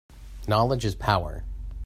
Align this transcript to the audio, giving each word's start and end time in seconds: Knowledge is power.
Knowledge 0.47 0.83
is 0.83 0.95
power. 0.95 1.43